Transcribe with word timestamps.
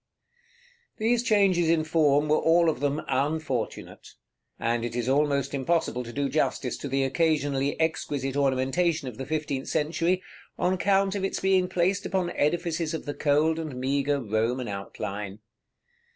§XIX. 0.03 0.97
These 0.97 1.21
changes 1.21 1.69
in 1.69 1.83
form 1.83 2.27
were 2.27 2.39
all 2.39 2.71
of 2.71 2.79
them 2.79 3.03
unfortunate; 3.07 4.15
and 4.59 4.83
it 4.83 4.95
is 4.95 5.07
almost 5.07 5.53
impossible 5.53 6.03
to 6.03 6.11
do 6.11 6.27
justice 6.27 6.75
to 6.77 6.87
the 6.87 7.03
occasionally 7.03 7.79
exquisite 7.79 8.35
ornamentation 8.35 9.07
of 9.07 9.19
the 9.19 9.27
fifteenth 9.27 9.67
century, 9.67 10.23
on 10.57 10.73
account 10.73 11.13
of 11.13 11.23
its 11.23 11.39
being 11.39 11.67
placed 11.69 12.07
upon 12.07 12.31
edifices 12.31 12.95
of 12.95 13.05
the 13.05 13.13
cold 13.13 13.59
and 13.59 13.75
meagre 13.79 14.19
Roman 14.19 14.67
outline. 14.67 15.37